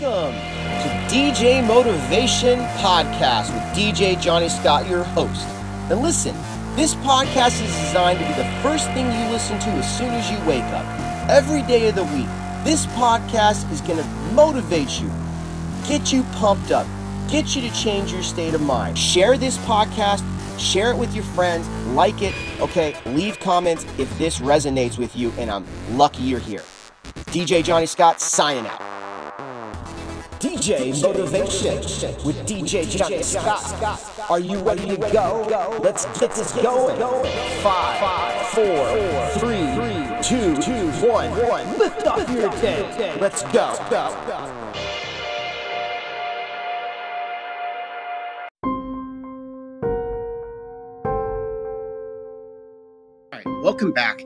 [0.00, 5.46] Welcome to DJ Motivation Podcast with DJ Johnny Scott, your host.
[5.90, 6.34] And listen,
[6.74, 10.30] this podcast is designed to be the first thing you listen to as soon as
[10.30, 10.86] you wake up.
[11.28, 12.28] Every day of the week,
[12.64, 15.10] this podcast is going to motivate you,
[15.86, 16.86] get you pumped up,
[17.28, 18.96] get you to change your state of mind.
[18.96, 20.24] Share this podcast,
[20.58, 22.96] share it with your friends, like it, okay?
[23.06, 25.66] Leave comments if this resonates with you, and I'm
[25.98, 26.62] lucky you're here.
[27.32, 28.89] DJ Johnny Scott signing out.
[30.40, 31.76] DJ Motivation
[32.24, 34.30] with DJ Johnny Scott.
[34.30, 35.78] Are you ready to go?
[35.82, 36.98] Let's get this going.
[37.62, 39.60] Five, four, three,
[40.22, 40.54] two,
[41.06, 41.78] one.
[41.78, 43.18] Lift off your day.
[43.20, 43.74] Let's go.
[53.62, 54.24] Welcome back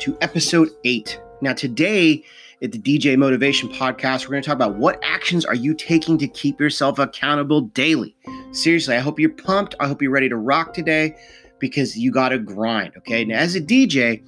[0.00, 1.20] to episode eight.
[1.42, 2.24] Now, today
[2.62, 6.16] at the DJ Motivation Podcast, we're going to talk about what actions are you taking
[6.18, 8.14] to keep yourself accountable daily.
[8.52, 9.74] Seriously, I hope you're pumped.
[9.80, 11.16] I hope you're ready to rock today
[11.58, 12.92] because you got to grind.
[12.98, 13.24] Okay.
[13.24, 14.22] Now, as a DJ,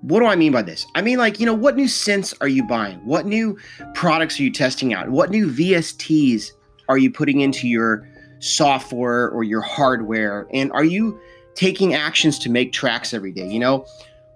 [0.00, 0.86] what do I mean by this?
[0.94, 2.96] I mean, like, you know, what new synths are you buying?
[3.04, 3.58] What new
[3.92, 5.10] products are you testing out?
[5.10, 6.52] What new VSTs
[6.88, 10.48] are you putting into your software or your hardware?
[10.54, 11.20] And are you
[11.54, 13.48] taking actions to make tracks every day?
[13.48, 13.86] You know,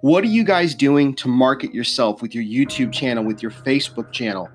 [0.01, 4.11] what are you guys doing to market yourself with your YouTube channel, with your Facebook
[4.13, 4.49] channel,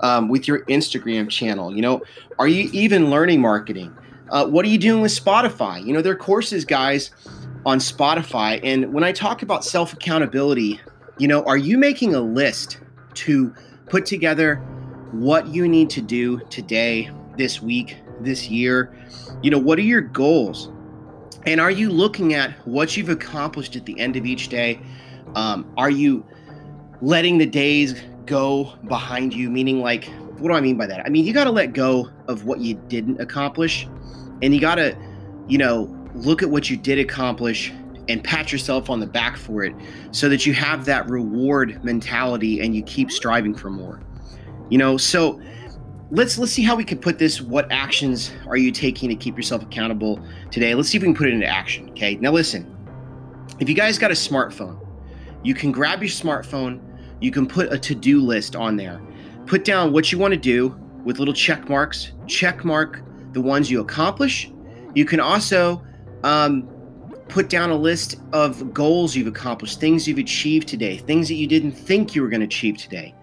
[0.00, 1.74] um, with your Instagram channel?
[1.74, 2.02] You know,
[2.38, 3.96] are you even learning marketing?
[4.30, 5.84] Uh, what are you doing with Spotify?
[5.84, 7.10] You know, there are courses, guys,
[7.66, 8.60] on Spotify.
[8.62, 10.80] And when I talk about self accountability,
[11.18, 12.80] you know, are you making a list
[13.14, 13.52] to
[13.86, 14.56] put together
[15.10, 18.96] what you need to do today, this week, this year?
[19.42, 20.70] You know, what are your goals?
[21.44, 24.80] And are you looking at what you've accomplished at the end of each day?
[25.34, 26.24] Um, are you
[27.00, 29.50] letting the days go behind you?
[29.50, 30.04] Meaning, like,
[30.38, 31.04] what do I mean by that?
[31.04, 33.88] I mean, you got to let go of what you didn't accomplish,
[34.40, 34.96] and you got to,
[35.48, 37.72] you know, look at what you did accomplish
[38.08, 39.74] and pat yourself on the back for it
[40.10, 44.00] so that you have that reward mentality and you keep striving for more.
[44.70, 45.40] You know, so
[46.12, 49.34] let's let's see how we can put this what actions are you taking to keep
[49.34, 50.74] yourself accountable today?
[50.74, 52.16] Let's see if we can put it into action okay?
[52.16, 52.68] Now listen
[53.58, 54.78] if you guys got a smartphone
[55.42, 56.80] you can grab your smartphone
[57.20, 59.00] you can put a to-do list on there.
[59.46, 63.02] Put down what you want to do with little check marks check mark
[63.32, 64.52] the ones you accomplish.
[64.94, 65.82] You can also
[66.24, 66.68] um,
[67.28, 71.46] put down a list of goals you've accomplished things you've achieved today things that you
[71.46, 73.14] didn't think you were going to achieve today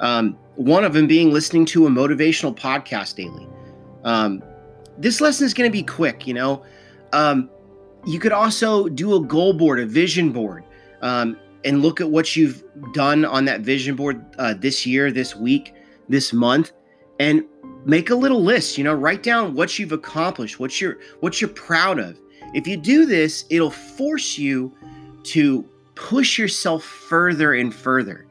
[0.00, 3.46] um, one of them being listening to a motivational podcast daily.
[4.04, 4.42] Um,
[4.96, 6.64] this lesson is going to be quick, you know.
[7.12, 7.50] Um,
[8.06, 10.64] you could also do a goal board, a vision board,
[11.02, 15.34] um, and look at what you've done on that vision board uh, this year, this
[15.36, 15.74] week,
[16.08, 16.72] this month,
[17.18, 17.44] and
[17.84, 18.78] make a little list.
[18.78, 22.18] You know, write down what you've accomplished, what you're what you're proud of.
[22.54, 24.72] If you do this, it'll force you
[25.24, 28.27] to push yourself further and further.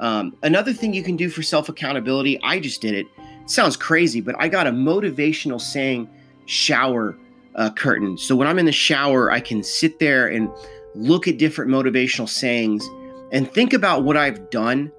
[0.00, 3.06] Um, another thing you can do for self accountability, I just did it.
[3.46, 6.08] Sounds crazy, but I got a motivational saying
[6.46, 7.16] shower
[7.54, 8.18] uh, curtain.
[8.18, 10.50] So when I'm in the shower, I can sit there and
[10.94, 12.88] look at different motivational sayings
[13.32, 14.90] and think about what I've done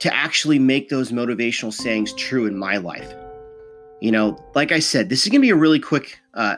[0.00, 3.14] to actually make those motivational sayings true in my life.
[4.00, 6.56] You know, like I said, this is going to be a really quick uh,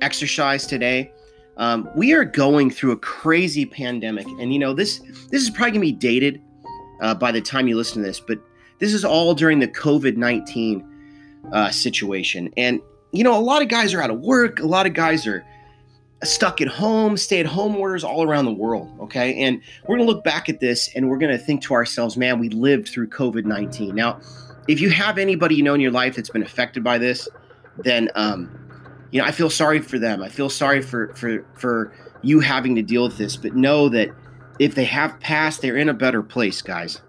[0.00, 1.12] exercise today.
[1.56, 5.00] Um, we are going through a crazy pandemic, and you know this
[5.30, 6.42] this is probably going to be dated
[7.00, 8.38] uh, by the time you listen to this, but
[8.78, 10.86] this is all during the COVID 19
[11.52, 12.52] uh, situation.
[12.56, 12.80] And,
[13.12, 15.44] you know, a lot of guys are out of work, a lot of guys are
[16.22, 18.90] stuck at home, stay at home orders all around the world.
[19.00, 19.42] Okay.
[19.42, 22.16] And we're going to look back at this and we're going to think to ourselves,
[22.16, 23.94] man, we lived through COVID 19.
[23.94, 24.20] Now,
[24.68, 27.28] if you have anybody you know in your life that's been affected by this,
[27.78, 28.50] then, um,
[29.10, 30.22] you know, I feel sorry for them.
[30.22, 34.10] I feel sorry for, for, for you having to deal with this, but know that
[34.60, 37.00] if they have passed, they're in a better place, guys.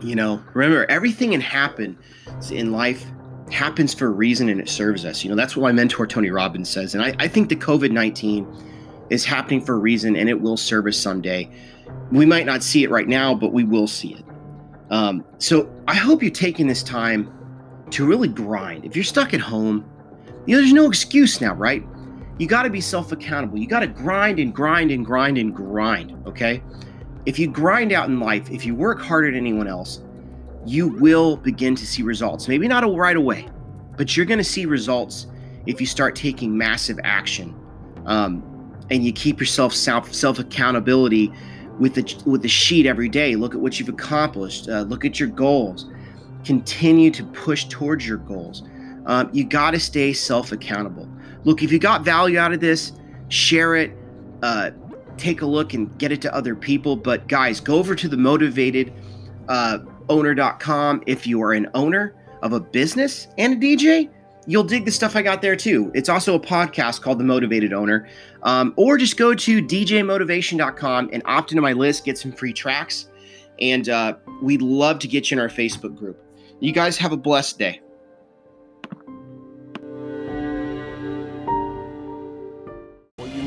[0.00, 1.98] You know, remember everything in happen
[2.52, 3.04] in life
[3.50, 5.24] happens for a reason and it serves us.
[5.24, 6.94] You know, that's what my mentor Tony Robbins says.
[6.94, 8.46] And I, I think the COVID 19
[9.10, 11.50] is happening for a reason and it will serve us someday.
[12.12, 14.24] We might not see it right now, but we will see it.
[14.90, 17.32] Um, so I hope you're taking this time
[17.90, 18.84] to really grind.
[18.84, 19.84] If you're stuck at home,
[20.46, 21.84] you know, there's no excuse now, right?
[22.42, 23.56] You got to be self accountable.
[23.56, 26.20] You got to grind and grind and grind and grind.
[26.26, 26.60] Okay.
[27.24, 30.00] If you grind out in life, if you work harder than anyone else,
[30.66, 32.48] you will begin to see results.
[32.48, 33.48] Maybe not right away,
[33.96, 35.28] but you're going to see results
[35.66, 37.54] if you start taking massive action
[38.06, 38.42] um,
[38.90, 41.32] and you keep yourself self self accountability
[41.78, 43.36] with the with the sheet every day.
[43.36, 44.68] Look at what you've accomplished.
[44.68, 45.86] Uh, look at your goals.
[46.44, 48.64] continue to push towards your goals.
[49.06, 51.08] Um, you got to stay self accountable.
[51.44, 52.92] Look, if you got value out of this,
[53.28, 53.92] share it,
[54.42, 54.70] uh,
[55.16, 56.96] take a look and get it to other people.
[56.96, 58.92] But guys, go over to the motivated
[59.48, 59.78] uh,
[60.08, 64.10] owner.com if you are an owner of a business and a DJ.
[64.46, 65.92] You'll dig the stuff I got there too.
[65.94, 68.08] It's also a podcast called The Motivated Owner.
[68.42, 73.08] Um, or just go to djmotivation.com and opt into my list, get some free tracks.
[73.60, 76.20] And uh, we'd love to get you in our Facebook group.
[76.58, 77.80] You guys have a blessed day.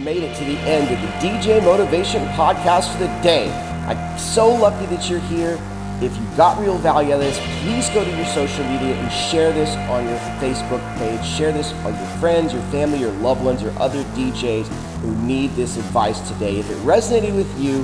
[0.06, 3.50] Made it to the end of the DJ Motivation podcast for the day.
[3.88, 5.60] I'm so lucky that you're here.
[6.00, 9.12] If you got real value out of this, please go to your social media and
[9.12, 11.25] share this on your Facebook page.
[11.25, 14.68] Share this with your friends, your family, your loved ones, or other DJs
[15.02, 16.60] who need this advice today.
[16.60, 17.84] If it resonated with you,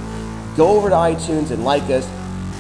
[0.56, 2.08] go over to iTunes and like us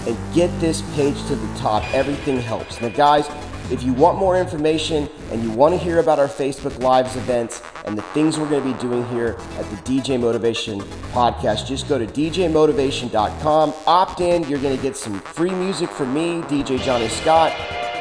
[0.07, 1.83] and get this page to the top.
[1.93, 2.81] Everything helps.
[2.81, 3.29] Now, guys,
[3.69, 7.61] if you want more information and you want to hear about our Facebook Lives events
[7.85, 10.79] and the things we're going to be doing here at the DJ Motivation
[11.11, 13.73] podcast, just go to djmotivation.com.
[13.87, 14.47] Opt in.
[14.47, 17.51] You're going to get some free music from me, DJ Johnny Scott,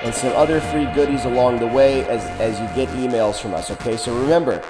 [0.03, 3.71] and some other free goodies along the way as, as you get emails from us.
[3.71, 4.63] Okay, so remember,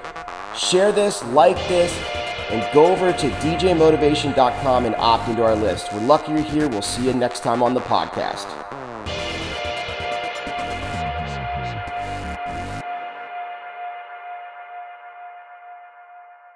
[0.57, 1.97] share this, like this,
[2.51, 5.93] and go over to djmotivation.com and opt into our list.
[5.93, 6.69] We're lucky you're here.
[6.69, 8.70] We'll see you next time on the podcast.